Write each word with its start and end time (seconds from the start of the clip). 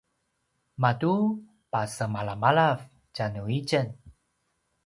matu 0.81 1.13
pasemalamalav 1.71 2.79
tjanuitjen 3.13 3.87